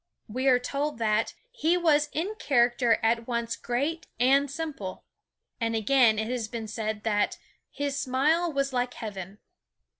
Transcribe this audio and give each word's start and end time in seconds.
We 0.27 0.47
are 0.47 0.57
told 0.57 0.97
that, 0.97 1.35
"he 1.51 1.77
was 1.77 2.09
in 2.11 2.33
character 2.39 2.97
at 3.03 3.27
once 3.27 3.55
great 3.55 4.07
and 4.19 4.49
simple." 4.49 5.03
And 5.59 5.75
again 5.75 6.17
it 6.17 6.25
has 6.27 6.47
been 6.47 6.67
said 6.67 7.03
that, 7.03 7.37
"his 7.69 7.99
smile 8.01 8.51
was 8.51 8.73
like 8.73 8.95
heaven." 8.95 9.37